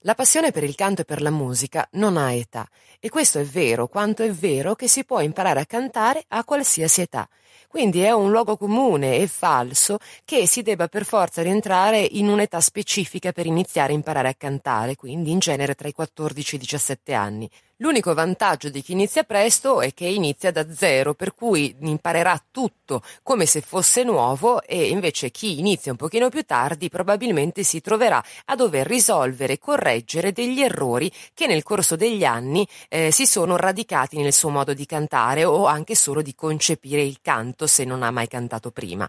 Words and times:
La 0.00 0.14
passione 0.14 0.52
per 0.52 0.62
il 0.62 0.74
canto 0.74 1.00
e 1.00 1.04
per 1.04 1.22
la 1.22 1.30
musica 1.30 1.88
non 1.92 2.16
ha 2.16 2.30
età 2.32 2.68
e 3.00 3.08
questo 3.08 3.38
è 3.38 3.44
vero 3.44 3.88
quanto 3.88 4.22
è 4.22 4.30
vero 4.30 4.74
che 4.74 4.88
si 4.88 5.04
può 5.04 5.20
imparare 5.20 5.60
a 5.60 5.66
cantare 5.66 6.22
a 6.28 6.44
qualsiasi 6.44 7.00
età. 7.00 7.28
Quindi 7.66 8.00
è 8.02 8.12
un 8.12 8.30
luogo 8.30 8.56
comune 8.56 9.16
e 9.16 9.26
falso 9.26 9.98
che 10.24 10.46
si 10.46 10.62
debba 10.62 10.86
per 10.88 11.04
forza 11.04 11.42
rientrare 11.42 11.98
in 11.98 12.28
un'età 12.28 12.60
specifica 12.60 13.32
per 13.32 13.46
iniziare 13.46 13.92
a 13.92 13.96
imparare 13.96 14.28
a 14.28 14.34
cantare, 14.34 14.96
quindi 14.96 15.30
in 15.30 15.38
genere 15.38 15.74
tra 15.74 15.88
i 15.88 15.92
14 15.92 16.54
e 16.54 16.58
i 16.58 16.60
17 16.60 17.12
anni. 17.14 17.50
L'unico 17.80 18.14
vantaggio 18.14 18.70
di 18.70 18.80
chi 18.80 18.92
inizia 18.92 19.22
presto 19.24 19.82
è 19.82 19.92
che 19.92 20.06
inizia 20.06 20.50
da 20.50 20.72
zero, 20.72 21.12
per 21.12 21.34
cui 21.34 21.76
imparerà 21.80 22.42
tutto 22.50 23.02
come 23.22 23.44
se 23.44 23.60
fosse 23.60 24.02
nuovo 24.02 24.62
e 24.62 24.88
invece 24.88 25.30
chi 25.30 25.58
inizia 25.58 25.90
un 25.90 25.98
pochino 25.98 26.30
più 26.30 26.42
tardi 26.44 26.88
probabilmente 26.88 27.62
si 27.64 27.82
troverà 27.82 28.24
a 28.46 28.56
dover 28.56 28.86
risolvere 28.86 29.52
e 29.54 29.58
correggere 29.58 30.32
degli 30.32 30.62
errori 30.62 31.12
che 31.34 31.46
nel 31.46 31.62
corso 31.62 31.96
degli 31.96 32.24
anni 32.24 32.66
eh, 32.88 33.10
si 33.10 33.26
sono 33.26 33.56
radicati 33.56 34.22
nel 34.22 34.32
suo 34.32 34.48
modo 34.48 34.72
di 34.72 34.86
cantare 34.86 35.44
o 35.44 35.66
anche 35.66 35.94
solo 35.94 36.22
di 36.22 36.34
concepire 36.34 37.02
il 37.02 37.18
canto 37.20 37.66
se 37.66 37.84
non 37.84 38.02
ha 38.02 38.10
mai 38.10 38.26
cantato 38.26 38.70
prima. 38.70 39.06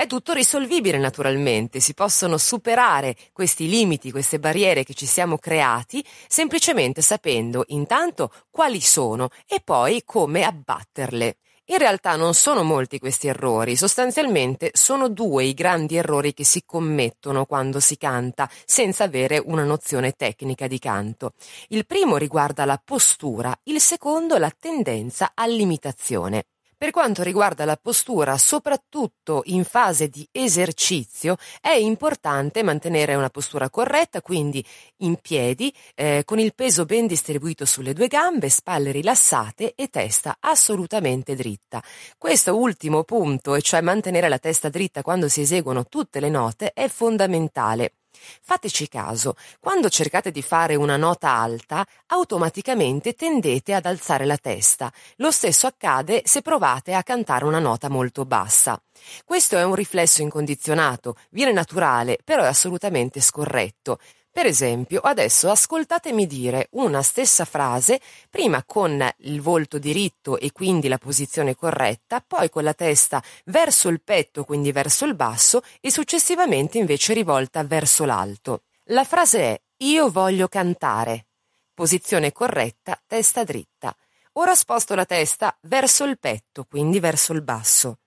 È 0.00 0.06
tutto 0.06 0.32
risolvibile 0.32 0.96
naturalmente, 0.96 1.80
si 1.80 1.92
possono 1.92 2.38
superare 2.38 3.16
questi 3.32 3.68
limiti, 3.68 4.12
queste 4.12 4.38
barriere 4.38 4.84
che 4.84 4.94
ci 4.94 5.06
siamo 5.06 5.38
creati, 5.38 6.04
semplicemente 6.28 7.02
sapendo 7.02 7.64
intanto 7.70 8.30
quali 8.48 8.80
sono 8.80 9.28
e 9.44 9.60
poi 9.60 10.02
come 10.04 10.44
abbatterle. 10.44 11.38
In 11.64 11.78
realtà 11.78 12.14
non 12.14 12.34
sono 12.34 12.62
molti 12.62 13.00
questi 13.00 13.26
errori, 13.26 13.74
sostanzialmente 13.74 14.70
sono 14.72 15.08
due 15.08 15.46
i 15.46 15.52
grandi 15.52 15.96
errori 15.96 16.32
che 16.32 16.44
si 16.44 16.62
commettono 16.64 17.44
quando 17.44 17.80
si 17.80 17.96
canta 17.96 18.48
senza 18.64 19.02
avere 19.02 19.42
una 19.44 19.64
nozione 19.64 20.12
tecnica 20.12 20.68
di 20.68 20.78
canto. 20.78 21.32
Il 21.70 21.86
primo 21.86 22.18
riguarda 22.18 22.64
la 22.64 22.80
postura, 22.82 23.52
il 23.64 23.80
secondo 23.80 24.38
la 24.38 24.54
tendenza 24.56 25.32
all'imitazione. 25.34 26.44
Per 26.78 26.92
quanto 26.92 27.24
riguarda 27.24 27.64
la 27.64 27.76
postura, 27.76 28.38
soprattutto 28.38 29.42
in 29.46 29.64
fase 29.64 30.06
di 30.06 30.24
esercizio, 30.30 31.36
è 31.60 31.72
importante 31.72 32.62
mantenere 32.62 33.16
una 33.16 33.30
postura 33.30 33.68
corretta, 33.68 34.22
quindi 34.22 34.64
in 34.98 35.16
piedi, 35.16 35.74
eh, 35.96 36.22
con 36.24 36.38
il 36.38 36.54
peso 36.54 36.84
ben 36.84 37.08
distribuito 37.08 37.64
sulle 37.64 37.94
due 37.94 38.06
gambe, 38.06 38.48
spalle 38.48 38.92
rilassate 38.92 39.74
e 39.74 39.88
testa 39.88 40.36
assolutamente 40.38 41.34
dritta. 41.34 41.82
Questo 42.16 42.56
ultimo 42.56 43.02
punto, 43.02 43.56
e 43.56 43.60
cioè 43.60 43.80
mantenere 43.80 44.28
la 44.28 44.38
testa 44.38 44.68
dritta 44.68 45.02
quando 45.02 45.26
si 45.26 45.40
eseguono 45.40 45.84
tutte 45.84 46.20
le 46.20 46.30
note, 46.30 46.70
è 46.72 46.86
fondamentale. 46.86 47.97
Fateci 48.42 48.88
caso, 48.88 49.34
quando 49.60 49.88
cercate 49.88 50.30
di 50.30 50.42
fare 50.42 50.74
una 50.74 50.96
nota 50.96 51.30
alta, 51.30 51.86
automaticamente 52.06 53.14
tendete 53.14 53.74
ad 53.74 53.86
alzare 53.86 54.24
la 54.24 54.36
testa. 54.36 54.92
Lo 55.16 55.30
stesso 55.30 55.66
accade 55.66 56.22
se 56.24 56.42
provate 56.42 56.94
a 56.94 57.02
cantare 57.02 57.44
una 57.44 57.58
nota 57.58 57.88
molto 57.88 58.24
bassa. 58.24 58.80
Questo 59.24 59.56
è 59.56 59.64
un 59.64 59.74
riflesso 59.74 60.22
incondizionato, 60.22 61.16
viene 61.30 61.52
naturale, 61.52 62.18
però 62.24 62.42
è 62.42 62.46
assolutamente 62.46 63.20
scorretto. 63.20 63.98
Per 64.38 64.46
esempio, 64.46 65.00
adesso 65.00 65.50
ascoltatemi 65.50 66.24
dire 66.24 66.68
una 66.74 67.02
stessa 67.02 67.44
frase, 67.44 68.00
prima 68.30 68.62
con 68.62 69.04
il 69.22 69.40
volto 69.40 69.80
diritto 69.80 70.38
e 70.38 70.52
quindi 70.52 70.86
la 70.86 70.96
posizione 70.96 71.56
corretta, 71.56 72.20
poi 72.24 72.48
con 72.48 72.62
la 72.62 72.72
testa 72.72 73.20
verso 73.46 73.88
il 73.88 74.00
petto, 74.00 74.44
quindi 74.44 74.70
verso 74.70 75.04
il 75.06 75.16
basso, 75.16 75.62
e 75.80 75.90
successivamente 75.90 76.78
invece 76.78 77.14
rivolta 77.14 77.64
verso 77.64 78.04
l'alto. 78.04 78.62
La 78.90 79.02
frase 79.02 79.40
è 79.40 79.60
Io 79.78 80.08
voglio 80.08 80.46
cantare. 80.46 81.26
Posizione 81.74 82.30
corretta, 82.30 82.96
testa 83.08 83.42
dritta. 83.42 83.92
Ora 84.34 84.54
sposto 84.54 84.94
la 84.94 85.04
testa 85.04 85.58
verso 85.62 86.04
il 86.04 86.16
petto, 86.16 86.62
quindi 86.62 87.00
verso 87.00 87.32
il 87.32 87.42
basso. 87.42 87.98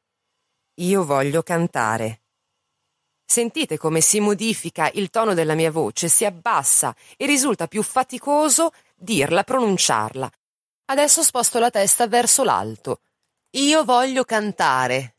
Io 0.76 1.04
voglio 1.04 1.44
cantare. 1.44 2.21
Sentite 3.32 3.78
come 3.78 4.02
si 4.02 4.20
modifica 4.20 4.92
il 4.96 5.10
tono 5.10 5.34
della 5.34 5.56
mia 5.56 5.72
voce, 5.72 6.10
si 6.10 6.26
abbassa 6.26 6.94
e 7.16 7.26
risulta 7.26 7.68
più 7.68 7.82
faticoso 7.82 8.74
dirla, 8.94 9.46
pronunciarla. 9.46 10.30
Adesso 10.88 11.24
sposto 11.24 11.58
la 11.58 11.70
testa 11.70 12.08
verso 12.08 12.44
l'alto. 12.44 13.00
Io 13.52 13.86
voglio 13.86 14.26
cantare. 14.26 15.16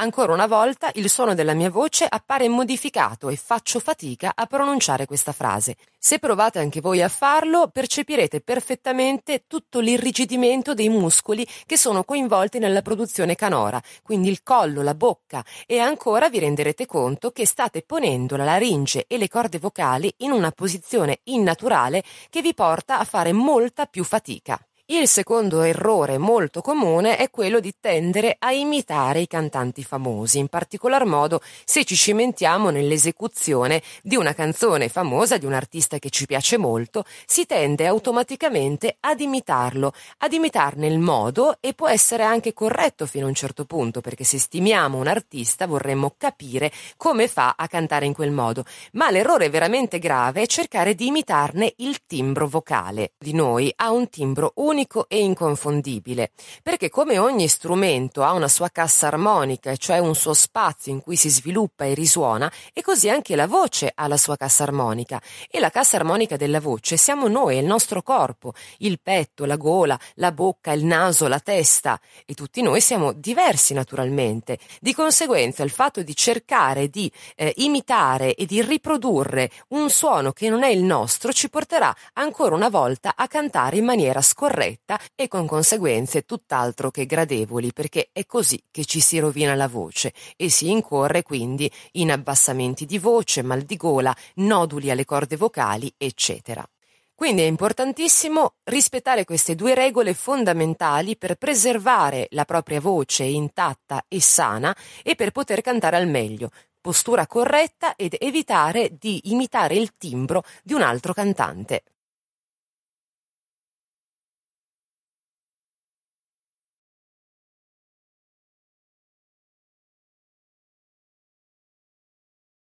Ancora 0.00 0.32
una 0.32 0.46
volta 0.46 0.90
il 0.94 1.10
suono 1.10 1.34
della 1.34 1.52
mia 1.52 1.68
voce 1.68 2.06
appare 2.08 2.48
modificato 2.48 3.28
e 3.28 3.36
faccio 3.36 3.78
fatica 3.80 4.32
a 4.34 4.46
pronunciare 4.46 5.04
questa 5.04 5.32
frase. 5.32 5.76
Se 5.98 6.18
provate 6.18 6.58
anche 6.58 6.80
voi 6.80 7.02
a 7.02 7.10
farlo, 7.10 7.68
percepirete 7.68 8.40
perfettamente 8.40 9.44
tutto 9.46 9.78
l'irrigidimento 9.78 10.72
dei 10.72 10.88
muscoli 10.88 11.46
che 11.66 11.76
sono 11.76 12.04
coinvolti 12.04 12.58
nella 12.58 12.80
produzione 12.80 13.34
canora, 13.34 13.78
quindi 14.02 14.30
il 14.30 14.42
collo, 14.42 14.80
la 14.80 14.94
bocca 14.94 15.44
e 15.66 15.80
ancora 15.80 16.30
vi 16.30 16.38
renderete 16.38 16.86
conto 16.86 17.30
che 17.30 17.44
state 17.44 17.82
ponendo 17.82 18.36
la 18.36 18.44
laringe 18.44 19.04
e 19.06 19.18
le 19.18 19.28
corde 19.28 19.58
vocali 19.58 20.10
in 20.20 20.30
una 20.30 20.50
posizione 20.50 21.20
innaturale 21.24 22.02
che 22.30 22.40
vi 22.40 22.54
porta 22.54 22.98
a 22.98 23.04
fare 23.04 23.34
molta 23.34 23.84
più 23.84 24.02
fatica. 24.02 24.58
Il 24.92 25.06
secondo 25.06 25.62
errore 25.62 26.18
molto 26.18 26.62
comune 26.62 27.16
è 27.16 27.30
quello 27.30 27.60
di 27.60 27.72
tendere 27.78 28.34
a 28.36 28.50
imitare 28.50 29.20
i 29.20 29.28
cantanti 29.28 29.84
famosi, 29.84 30.38
in 30.38 30.48
particolar 30.48 31.04
modo 31.04 31.40
se 31.64 31.84
ci 31.84 31.94
cimentiamo 31.94 32.70
nell'esecuzione 32.70 33.82
di 34.02 34.16
una 34.16 34.34
canzone 34.34 34.88
famosa 34.88 35.38
di 35.38 35.46
un 35.46 35.52
artista 35.52 36.00
che 36.00 36.10
ci 36.10 36.26
piace 36.26 36.56
molto, 36.56 37.04
si 37.24 37.46
tende 37.46 37.86
automaticamente 37.86 38.96
ad 38.98 39.20
imitarlo, 39.20 39.92
ad 40.18 40.32
imitarne 40.32 40.88
il 40.88 40.98
modo 40.98 41.58
e 41.60 41.72
può 41.72 41.86
essere 41.86 42.24
anche 42.24 42.52
corretto 42.52 43.06
fino 43.06 43.26
a 43.26 43.28
un 43.28 43.34
certo 43.34 43.66
punto, 43.66 44.00
perché 44.00 44.24
se 44.24 44.40
stimiamo 44.40 44.98
un 44.98 45.06
artista 45.06 45.68
vorremmo 45.68 46.16
capire 46.18 46.72
come 46.96 47.28
fa 47.28 47.54
a 47.56 47.68
cantare 47.68 48.06
in 48.06 48.12
quel 48.12 48.32
modo, 48.32 48.64
ma 48.94 49.08
l'errore 49.12 49.50
veramente 49.50 50.00
grave 50.00 50.42
è 50.42 50.46
cercare 50.46 50.96
di 50.96 51.06
imitarne 51.06 51.74
il 51.76 52.04
timbro 52.08 52.48
vocale. 52.48 53.12
Di 53.16 53.34
noi 53.34 53.72
ha 53.76 53.92
un 53.92 54.08
timbro 54.08 54.50
unico 54.56 54.78
unico 54.80 55.06
e 55.08 55.20
inconfondibile, 55.20 56.30
perché 56.62 56.88
come 56.88 57.18
ogni 57.18 57.48
strumento 57.48 58.22
ha 58.22 58.32
una 58.32 58.48
sua 58.48 58.70
cassa 58.70 59.08
armonica, 59.08 59.76
cioè 59.76 59.98
un 59.98 60.14
suo 60.14 60.32
spazio 60.32 60.92
in 60.92 61.02
cui 61.02 61.16
si 61.16 61.28
sviluppa 61.28 61.84
e 61.84 61.94
risuona, 61.94 62.50
e 62.72 62.80
così 62.80 63.10
anche 63.10 63.36
la 63.36 63.46
voce 63.46 63.92
ha 63.94 64.06
la 64.06 64.16
sua 64.16 64.36
cassa 64.36 64.62
armonica. 64.62 65.20
E 65.50 65.60
la 65.60 65.70
cassa 65.70 65.96
armonica 65.96 66.36
della 66.36 66.60
voce 66.60 66.96
siamo 66.96 67.28
noi, 67.28 67.58
il 67.58 67.66
nostro 67.66 68.02
corpo, 68.02 68.54
il 68.78 68.98
petto, 69.02 69.44
la 69.44 69.56
gola, 69.56 69.98
la 70.14 70.32
bocca, 70.32 70.72
il 70.72 70.84
naso, 70.84 71.28
la 71.28 71.40
testa, 71.40 72.00
e 72.24 72.34
tutti 72.34 72.62
noi 72.62 72.80
siamo 72.80 73.12
diversi 73.12 73.74
naturalmente. 73.74 74.58
Di 74.80 74.94
conseguenza 74.94 75.62
il 75.62 75.70
fatto 75.70 76.02
di 76.02 76.16
cercare 76.16 76.88
di 76.88 77.10
eh, 77.36 77.52
imitare 77.56 78.34
e 78.34 78.46
di 78.46 78.62
riprodurre 78.62 79.50
un 79.68 79.90
suono 79.90 80.32
che 80.32 80.48
non 80.48 80.62
è 80.62 80.68
il 80.68 80.82
nostro 80.82 81.32
ci 81.32 81.50
porterà 81.50 81.94
ancora 82.14 82.54
una 82.54 82.68
volta 82.68 83.12
a 83.14 83.26
cantare 83.26 83.76
in 83.76 83.84
maniera 83.84 84.22
scorretta 84.22 84.69
fretta 84.70 84.98
e 85.14 85.28
con 85.28 85.46
conseguenze 85.46 86.22
tutt'altro 86.22 86.90
che 86.90 87.06
gradevoli 87.06 87.72
perché 87.72 88.10
è 88.12 88.24
così 88.26 88.62
che 88.70 88.84
ci 88.84 89.00
si 89.00 89.18
rovina 89.18 89.54
la 89.54 89.68
voce 89.68 90.12
e 90.36 90.48
si 90.48 90.70
incorre 90.70 91.22
quindi 91.22 91.70
in 91.92 92.12
abbassamenti 92.12 92.86
di 92.86 92.98
voce, 92.98 93.42
mal 93.42 93.62
di 93.62 93.76
gola, 93.76 94.14
noduli 94.36 94.90
alle 94.90 95.04
corde 95.04 95.36
vocali, 95.36 95.92
eccetera. 95.96 96.66
Quindi 97.14 97.42
è 97.42 97.46
importantissimo 97.46 98.54
rispettare 98.64 99.24
queste 99.24 99.54
due 99.54 99.74
regole 99.74 100.14
fondamentali 100.14 101.18
per 101.18 101.34
preservare 101.34 102.28
la 102.30 102.46
propria 102.46 102.80
voce 102.80 103.24
intatta 103.24 104.04
e 104.08 104.22
sana 104.22 104.74
e 105.02 105.14
per 105.16 105.30
poter 105.30 105.60
cantare 105.60 105.96
al 105.96 106.08
meglio, 106.08 106.50
postura 106.80 107.26
corretta 107.26 107.94
ed 107.94 108.16
evitare 108.18 108.96
di 108.98 109.20
imitare 109.24 109.74
il 109.74 109.98
timbro 109.98 110.44
di 110.62 110.72
un 110.72 110.80
altro 110.80 111.12
cantante. 111.12 111.82